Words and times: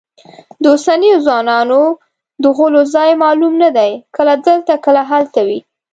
د 0.61 0.63
اوسنیو 0.73 1.23
ځوانانو 1.25 1.81
د 2.43 2.45
غولو 2.55 2.81
ځای 2.95 3.09
معلوم 3.23 3.53
نه 3.63 3.69
دی، 3.77 3.91
کله 4.15 4.33
دلته 4.47 4.73
کله 4.85 5.01
هلته 5.11 5.39
وي. 5.47 5.59